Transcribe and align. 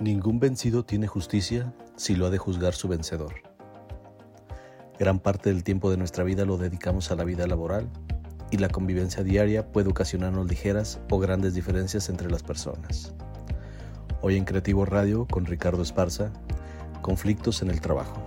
Ningún 0.00 0.38
vencido 0.38 0.84
tiene 0.84 1.08
justicia 1.08 1.74
si 1.96 2.14
lo 2.14 2.26
ha 2.26 2.30
de 2.30 2.38
juzgar 2.38 2.72
su 2.72 2.86
vencedor. 2.86 3.34
Gran 4.96 5.18
parte 5.18 5.52
del 5.52 5.64
tiempo 5.64 5.90
de 5.90 5.96
nuestra 5.96 6.22
vida 6.22 6.44
lo 6.44 6.56
dedicamos 6.56 7.10
a 7.10 7.16
la 7.16 7.24
vida 7.24 7.48
laboral 7.48 7.88
y 8.52 8.58
la 8.58 8.68
convivencia 8.68 9.24
diaria 9.24 9.72
puede 9.72 9.88
ocasionarnos 9.88 10.46
ligeras 10.48 11.00
o 11.10 11.18
grandes 11.18 11.54
diferencias 11.54 12.08
entre 12.10 12.30
las 12.30 12.44
personas. 12.44 13.12
Hoy 14.22 14.36
en 14.36 14.44
Creativo 14.44 14.84
Radio 14.84 15.26
con 15.26 15.46
Ricardo 15.46 15.82
Esparza, 15.82 16.30
conflictos 17.02 17.62
en 17.62 17.70
el 17.70 17.80
trabajo. 17.80 18.22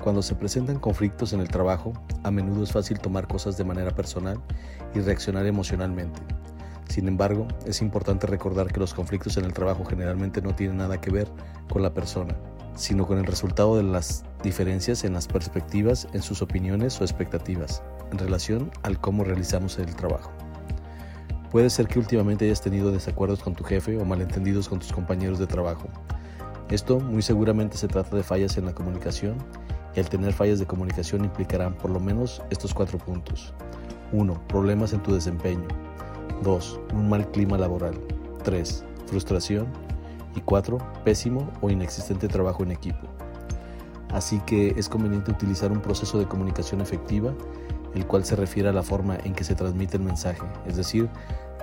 Cuando 0.00 0.22
se 0.22 0.36
presentan 0.36 0.78
conflictos 0.78 1.32
en 1.32 1.40
el 1.40 1.48
trabajo, 1.48 1.94
a 2.22 2.30
menudo 2.30 2.62
es 2.62 2.70
fácil 2.70 3.00
tomar 3.00 3.26
cosas 3.26 3.56
de 3.56 3.64
manera 3.64 3.90
personal 3.90 4.40
y 4.94 5.00
reaccionar 5.00 5.46
emocionalmente 5.46 6.37
sin 6.88 7.06
embargo, 7.06 7.46
es 7.66 7.82
importante 7.82 8.26
recordar 8.26 8.72
que 8.72 8.80
los 8.80 8.94
conflictos 8.94 9.36
en 9.36 9.44
el 9.44 9.52
trabajo 9.52 9.84
generalmente 9.84 10.40
no 10.40 10.54
tienen 10.54 10.78
nada 10.78 11.00
que 11.00 11.10
ver 11.10 11.28
con 11.70 11.82
la 11.82 11.92
persona, 11.92 12.34
sino 12.74 13.06
con 13.06 13.18
el 13.18 13.26
resultado 13.26 13.76
de 13.76 13.82
las 13.82 14.24
diferencias 14.42 15.04
en 15.04 15.12
las 15.12 15.28
perspectivas, 15.28 16.08
en 16.14 16.22
sus 16.22 16.40
opiniones 16.40 16.98
o 17.00 17.04
expectativas, 17.04 17.82
en 18.10 18.18
relación 18.18 18.70
al 18.82 19.00
cómo 19.00 19.22
realizamos 19.22 19.78
el 19.78 19.94
trabajo. 19.94 20.32
Puede 21.50 21.70
ser 21.70 21.88
que 21.88 21.98
últimamente 21.98 22.46
hayas 22.46 22.62
tenido 22.62 22.90
desacuerdos 22.90 23.42
con 23.42 23.54
tu 23.54 23.64
jefe 23.64 23.98
o 23.98 24.04
malentendidos 24.04 24.68
con 24.68 24.78
tus 24.78 24.92
compañeros 24.92 25.38
de 25.38 25.46
trabajo. 25.46 25.88
Esto 26.70 27.00
muy 27.00 27.22
seguramente 27.22 27.76
se 27.76 27.88
trata 27.88 28.16
de 28.16 28.22
fallas 28.22 28.56
en 28.58 28.66
la 28.66 28.74
comunicación 28.74 29.36
y 29.94 30.00
al 30.00 30.08
tener 30.08 30.32
fallas 30.32 30.58
de 30.58 30.66
comunicación 30.66 31.24
implicarán 31.24 31.74
por 31.74 31.90
lo 31.90 32.00
menos 32.00 32.42
estos 32.50 32.72
cuatro 32.72 32.98
puntos. 32.98 33.54
1. 34.12 34.46
Problemas 34.48 34.92
en 34.92 35.02
tu 35.02 35.14
desempeño. 35.14 35.66
2. 36.42 36.80
Un 36.94 37.08
mal 37.08 37.30
clima 37.30 37.58
laboral. 37.58 37.94
3. 38.44 38.84
Frustración. 39.06 39.66
Y 40.34 40.40
4. 40.40 40.78
Pésimo 41.04 41.50
o 41.60 41.70
inexistente 41.70 42.28
trabajo 42.28 42.62
en 42.62 42.72
equipo. 42.72 43.08
Así 44.10 44.40
que 44.46 44.74
es 44.76 44.88
conveniente 44.88 45.30
utilizar 45.30 45.70
un 45.70 45.80
proceso 45.80 46.18
de 46.18 46.26
comunicación 46.26 46.80
efectiva, 46.80 47.34
el 47.94 48.06
cual 48.06 48.24
se 48.24 48.36
refiere 48.36 48.68
a 48.68 48.72
la 48.72 48.82
forma 48.82 49.18
en 49.24 49.34
que 49.34 49.44
se 49.44 49.54
transmite 49.54 49.96
el 49.96 50.02
mensaje, 50.02 50.42
es 50.66 50.76
decir, 50.76 51.08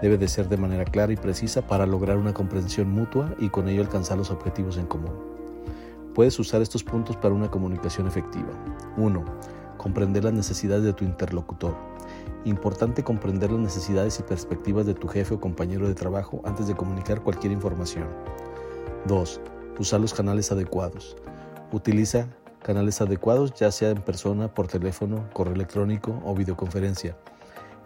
debe 0.02 0.18
de 0.18 0.28
ser 0.28 0.50
de 0.50 0.58
manera 0.58 0.86
clara 0.86 1.14
y 1.14 1.16
precisa 1.16 1.66
para 1.66 1.86
lograr 1.86 2.18
una 2.18 2.34
comprensión 2.34 2.92
mutua 2.92 3.34
y 3.40 3.50
con 3.50 3.68
ello 3.68 3.82
alcanzar 3.82 4.18
los 4.18 4.30
objetivos 4.30 4.78
en 4.78 4.86
común. 4.86 5.14
Puedes 6.14 6.38
usar 6.40 6.62
estos 6.62 6.84
puntos 6.84 7.18
para 7.18 7.34
una 7.34 7.50
comunicación 7.50 8.08
efectiva. 8.08 8.50
1. 8.98 9.24
Comprender 9.78 10.24
las 10.24 10.34
necesidades 10.34 10.84
de 10.84 10.94
tu 10.94 11.04
interlocutor. 11.04 11.76
Importante 12.46 13.04
comprender 13.04 13.52
las 13.52 13.62
necesidades 13.62 14.20
y 14.20 14.24
perspectivas 14.24 14.86
de 14.86 14.94
tu 14.94 15.08
jefe 15.08 15.34
o 15.34 15.40
compañero 15.40 15.88
de 15.88 15.96
trabajo 15.96 16.42
antes 16.46 16.68
de 16.68 16.76
comunicar 16.76 17.22
cualquier 17.22 17.52
información. 17.52 18.08
2. 19.08 19.42
Usar 19.80 20.00
los 20.00 20.14
canales 20.14 20.52
adecuados. 20.52 21.16
Utiliza 21.72 22.28
canales 22.62 23.00
adecuados 23.02 23.54
ya 23.54 23.72
sea 23.72 23.92
en 23.92 24.02
persona, 24.02 24.54
por 24.54 24.68
teléfono, 24.68 25.30
correo 25.34 25.54
electrónico 25.54 26.20
o 26.26 26.34
videoconferencia. 26.34 27.18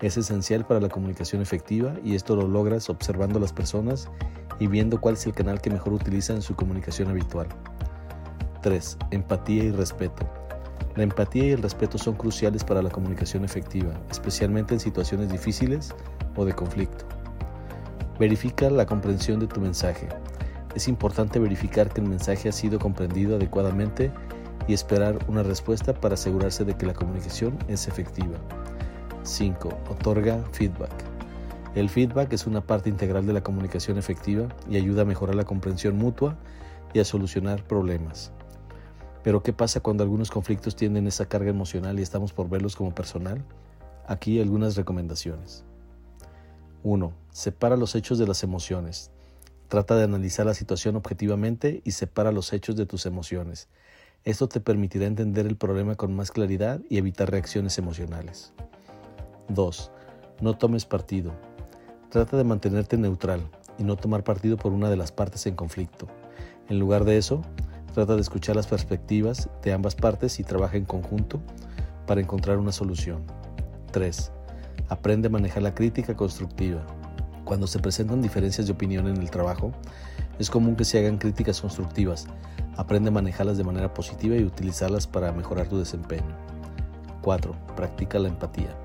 Es 0.01 0.15
esencial 0.15 0.65
para 0.65 0.79
la 0.79 0.87
comunicación 0.87 1.41
efectiva 1.41 1.93
y 2.03 2.15
esto 2.15 2.35
lo 2.35 2.47
logras 2.47 2.89
observando 2.89 3.39
a 3.39 3.41
las 3.41 3.51
personas 3.51 4.09
y 4.57 4.67
viendo 4.67 5.01
cuál 5.01 5.15
es 5.15 5.25
el 5.25 5.33
canal 5.33 5.59
que 5.59 5.69
mejor 5.69 5.93
utiliza 5.93 6.33
en 6.33 6.41
su 6.41 6.55
comunicación 6.55 7.09
habitual. 7.09 7.47
3. 8.61 8.97
Empatía 9.11 9.65
y 9.65 9.71
respeto. 9.71 10.38
La 10.95 11.03
empatía 11.03 11.45
y 11.45 11.51
el 11.51 11.61
respeto 11.61 11.97
son 11.97 12.15
cruciales 12.15 12.63
para 12.63 12.81
la 12.81 12.89
comunicación 12.89 13.45
efectiva, 13.45 13.93
especialmente 14.09 14.73
en 14.73 14.79
situaciones 14.79 15.31
difíciles 15.31 15.95
o 16.35 16.45
de 16.45 16.53
conflicto. 16.53 17.05
Verifica 18.19 18.69
la 18.69 18.85
comprensión 18.85 19.39
de 19.39 19.47
tu 19.47 19.61
mensaje. 19.61 20.09
Es 20.75 20.87
importante 20.87 21.39
verificar 21.39 21.89
que 21.89 22.01
el 22.01 22.07
mensaje 22.07 22.49
ha 22.49 22.51
sido 22.51 22.79
comprendido 22.79 23.37
adecuadamente 23.37 24.11
y 24.67 24.73
esperar 24.73 25.17
una 25.27 25.41
respuesta 25.41 25.93
para 25.93 26.15
asegurarse 26.15 26.65
de 26.65 26.75
que 26.75 26.85
la 26.85 26.93
comunicación 26.93 27.57
es 27.67 27.87
efectiva. 27.87 28.37
5. 29.23 29.69
Otorga 29.89 30.43
feedback. 30.51 30.91
El 31.75 31.89
feedback 31.89 32.33
es 32.33 32.45
una 32.47 32.61
parte 32.61 32.89
integral 32.89 33.25
de 33.25 33.33
la 33.33 33.41
comunicación 33.41 33.97
efectiva 33.97 34.47
y 34.69 34.77
ayuda 34.77 35.03
a 35.03 35.05
mejorar 35.05 35.35
la 35.35 35.43
comprensión 35.43 35.97
mutua 35.97 36.35
y 36.93 36.99
a 36.99 37.05
solucionar 37.05 37.63
problemas. 37.63 38.31
Pero 39.23 39.43
¿qué 39.43 39.53
pasa 39.53 39.81
cuando 39.81 40.03
algunos 40.03 40.31
conflictos 40.31 40.75
tienen 40.75 41.07
esa 41.07 41.27
carga 41.27 41.49
emocional 41.49 41.99
y 41.99 42.01
estamos 42.01 42.33
por 42.33 42.49
verlos 42.49 42.75
como 42.75 42.95
personal? 42.95 43.43
Aquí 44.07 44.39
algunas 44.39 44.75
recomendaciones. 44.75 45.65
1. 46.83 47.13
Separa 47.31 47.75
los 47.75 47.95
hechos 47.95 48.17
de 48.17 48.27
las 48.27 48.43
emociones. 48.43 49.11
Trata 49.67 49.95
de 49.95 50.03
analizar 50.03 50.45
la 50.45 50.53
situación 50.53 50.95
objetivamente 50.95 51.81
y 51.83 51.91
separa 51.91 52.31
los 52.31 52.53
hechos 52.53 52.75
de 52.75 52.85
tus 52.85 53.05
emociones. 53.05 53.67
Esto 54.23 54.47
te 54.47 54.59
permitirá 54.59 55.05
entender 55.05 55.45
el 55.45 55.57
problema 55.57 55.95
con 55.95 56.13
más 56.13 56.31
claridad 56.31 56.81
y 56.89 56.97
evitar 56.97 57.29
reacciones 57.29 57.77
emocionales. 57.77 58.53
2. 59.49 59.91
No 60.41 60.57
tomes 60.57 60.85
partido. 60.85 61.33
Trata 62.09 62.37
de 62.37 62.43
mantenerte 62.43 62.97
neutral 62.97 63.41
y 63.77 63.83
no 63.83 63.95
tomar 63.95 64.23
partido 64.23 64.57
por 64.57 64.71
una 64.71 64.89
de 64.89 64.97
las 64.97 65.11
partes 65.11 65.45
en 65.45 65.55
conflicto. 65.55 66.07
En 66.69 66.79
lugar 66.79 67.05
de 67.05 67.17
eso, 67.17 67.41
Trata 67.93 68.15
de 68.15 68.21
escuchar 68.21 68.55
las 68.55 68.67
perspectivas 68.67 69.49
de 69.63 69.73
ambas 69.73 69.95
partes 69.95 70.39
y 70.39 70.43
trabaja 70.43 70.77
en 70.77 70.85
conjunto 70.85 71.41
para 72.05 72.21
encontrar 72.21 72.57
una 72.57 72.71
solución. 72.71 73.23
3. 73.91 74.31
Aprende 74.89 75.27
a 75.27 75.31
manejar 75.31 75.63
la 75.63 75.73
crítica 75.73 76.15
constructiva. 76.15 76.81
Cuando 77.45 77.65
se 77.65 77.79
presentan 77.79 78.21
diferencias 78.21 78.67
de 78.67 78.73
opinión 78.73 79.07
en 79.07 79.17
el 79.17 79.31
trabajo, 79.31 79.71
es 80.37 80.49
común 80.49 80.75
que 80.75 80.85
se 80.85 80.99
hagan 80.99 81.17
críticas 81.17 81.61
constructivas. 81.61 82.27
Aprende 82.77 83.09
a 83.09 83.11
manejarlas 83.11 83.57
de 83.57 83.63
manera 83.63 83.93
positiva 83.93 84.35
y 84.35 84.43
utilizarlas 84.43 85.07
para 85.07 85.31
mejorar 85.31 85.67
tu 85.67 85.79
desempeño. 85.79 86.37
4. 87.21 87.55
Practica 87.75 88.19
la 88.19 88.29
empatía. 88.29 88.75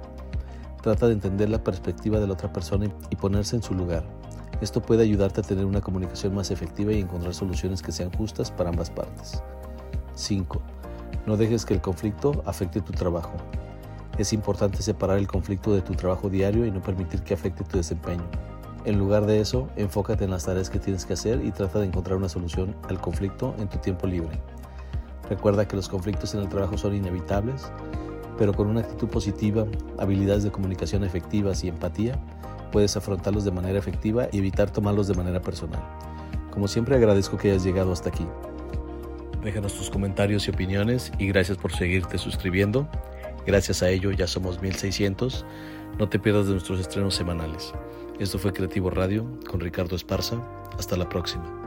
Trata 0.83 1.07
de 1.07 1.13
entender 1.13 1.51
la 1.51 1.63
perspectiva 1.63 2.21
de 2.21 2.27
la 2.27 2.33
otra 2.33 2.53
persona 2.53 2.87
y 3.11 3.17
ponerse 3.17 3.57
en 3.57 3.63
su 3.63 3.75
lugar. 3.75 4.05
Esto 4.61 4.81
puede 4.81 5.03
ayudarte 5.03 5.41
a 5.41 5.45
tener 5.45 5.65
una 5.65 5.81
comunicación 5.81 6.35
más 6.35 6.51
efectiva 6.51 6.93
y 6.93 7.01
encontrar 7.01 7.35
soluciones 7.35 7.83
que 7.83 7.93
sean 7.93 8.13
justas 8.13 8.51
para 8.51 8.71
ambas 8.71 8.91
partes. 8.91 9.43
5. 10.15 10.63
No 11.27 11.37
dejes 11.37 11.65
que 11.65 11.75
el 11.75 11.81
conflicto 11.81 12.43
afecte 12.47 12.81
tu 12.81 12.93
trabajo. 12.93 13.33
Es 14.17 14.33
importante 14.33 14.83
separar 14.83 15.19
el 15.19 15.27
conflicto 15.27 15.75
de 15.75 15.83
tu 15.83 15.95
trabajo 15.95 16.31
diario 16.31 16.67
y 16.67 16.71
no 16.71 16.81
permitir 16.81 17.23
que 17.23 17.35
afecte 17.35 17.65
tu 17.65 17.77
desempeño. 17.79 18.25
En 18.85 18.99
lugar 18.99 19.27
de 19.27 19.41
eso, 19.41 19.69
enfócate 19.77 20.25
en 20.25 20.31
las 20.31 20.45
tareas 20.45 20.71
que 20.71 20.79
tienes 20.79 21.05
que 21.07 21.15
hacer 21.15 21.45
y 21.45 21.51
trata 21.51 21.81
de 21.81 21.87
encontrar 21.87 22.17
una 22.17 22.29
solución 22.29 22.77
al 22.89 23.01
conflicto 23.01 23.55
en 23.59 23.69
tu 23.69 23.79
tiempo 23.79 24.07
libre. 24.07 24.39
Recuerda 25.29 25.67
que 25.67 25.75
los 25.75 25.89
conflictos 25.89 26.35
en 26.35 26.41
el 26.41 26.49
trabajo 26.49 26.77
son 26.77 26.95
inevitables, 26.95 27.73
pero 28.37 28.53
con 28.53 28.67
una 28.67 28.81
actitud 28.81 29.09
positiva, 29.09 29.65
habilidades 29.99 30.45
de 30.45 30.53
comunicación 30.53 31.03
efectivas 31.03 31.65
y 31.65 31.69
empatía, 31.69 32.21
puedes 32.75 32.97
afrontarlos 32.97 33.45
de 33.45 33.53
manera 33.53 33.79
efectiva 33.79 34.27
y 34.33 34.39
evitar 34.39 34.69
tomarlos 34.69 35.07
de 35.07 35.15
manera 35.15 35.41
personal. 35.41 35.81
Como 36.51 36.67
siempre 36.67 36.97
agradezco 36.97 37.39
que 37.39 37.53
hayas 37.53 37.63
llegado 37.63 37.93
hasta 37.93 38.09
aquí. 38.09 38.27
Déjanos 39.45 39.75
tus 39.75 39.91
comentarios 39.91 40.49
y 40.49 40.51
opiniones 40.51 41.13
y 41.21 41.29
gracias 41.29 41.57
por 41.57 41.71
seguirte 41.71 42.19
suscribiendo. 42.19 42.89
Gracias 43.47 43.85
a 43.85 43.91
ello 43.91 44.11
ya 44.11 44.27
somos 44.27 44.61
1600. 44.61 45.47
No 46.01 46.09
te 46.09 46.19
pierdas 46.19 46.47
de 46.47 46.55
nuestros 46.55 46.81
estrenos 46.81 47.15
semanales. 47.15 47.73
Esto 48.19 48.41
fue 48.41 48.53
Creativo 48.53 48.91
Radio 48.91 49.25
con 49.49 49.61
Ricardo 49.61 49.95
Esparza. 49.95 50.43
Hasta 50.77 50.97
la 50.97 51.09
próxima. 51.09 51.64